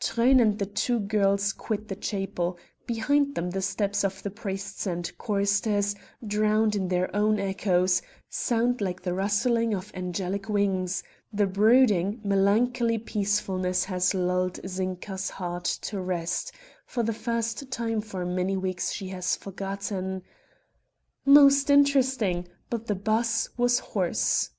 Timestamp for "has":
13.86-14.12, 19.08-19.36